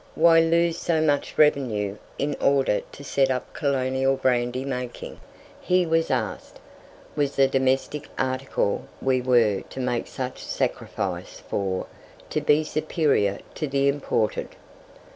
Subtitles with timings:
[0.15, 5.19] "Why lose so much revenue in order to set up colonial brandy making?"
[5.61, 6.59] he was asked;
[7.15, 11.85] "was the domestic article we were to make such sacrifice for
[12.31, 14.49] to be superior to the imported?"